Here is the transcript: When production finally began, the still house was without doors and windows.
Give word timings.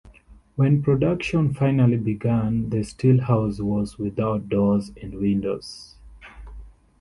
When 0.55 0.81
production 0.81 1.53
finally 1.53 1.97
began, 1.97 2.71
the 2.71 2.81
still 2.83 3.21
house 3.21 3.59
was 3.59 3.99
without 3.99 4.49
doors 4.49 4.91
and 4.99 5.13
windows. 5.19 5.93